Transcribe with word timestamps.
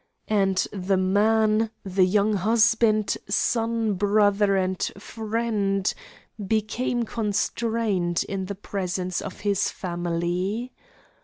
And 0.29 0.57
the 0.73 0.97
man, 0.97 1.69
the 1.83 2.05
young 2.05 2.33
husband, 2.33 3.15
son, 3.29 3.93
brother, 3.93 4.55
and 4.55 4.81
friend, 4.97 5.93
became 6.43 7.03
constrained 7.03 8.25
in 8.27 8.45
the 8.45 8.55
presence 8.55 9.21
of 9.21 9.41
his 9.41 9.69
family. 9.69 10.73